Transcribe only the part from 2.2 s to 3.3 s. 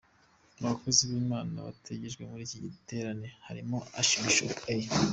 muri iki giterane